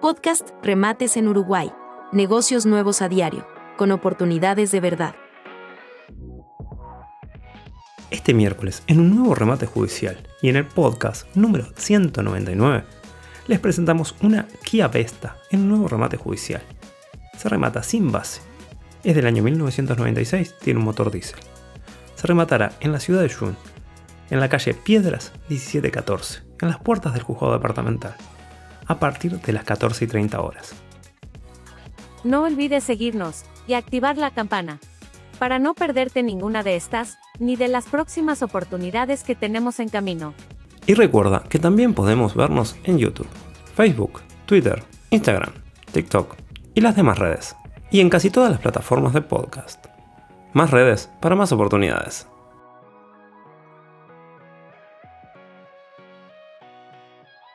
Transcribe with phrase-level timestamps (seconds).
[0.00, 1.70] Podcast Remates en Uruguay.
[2.10, 5.14] Negocios nuevos a diario, con oportunidades de verdad.
[8.10, 12.82] Este miércoles, en un nuevo remate judicial y en el podcast número 199,
[13.46, 16.62] les presentamos una Kia Vesta en un nuevo remate judicial.
[17.36, 18.40] Se remata sin base.
[19.04, 21.40] Es del año 1996, tiene un motor diésel.
[22.14, 23.54] Se rematará en la ciudad de Jun,
[24.30, 28.16] en la calle Piedras 1714, en las puertas del juzgado departamental,
[28.90, 30.74] a partir de las 14 y 30 horas.
[32.24, 34.80] No olvides seguirnos y activar la campana
[35.38, 40.34] para no perderte ninguna de estas, ni de las próximas oportunidades que tenemos en camino.
[40.86, 43.28] Y recuerda que también podemos vernos en YouTube,
[43.76, 45.52] Facebook, Twitter, Instagram,
[45.92, 46.34] TikTok
[46.74, 47.54] y las demás redes.
[47.92, 49.86] Y en casi todas las plataformas de podcast.
[50.52, 52.26] Más redes para más oportunidades.